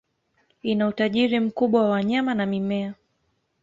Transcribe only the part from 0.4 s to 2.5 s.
Ina utajiri mkubwa wa wanyama na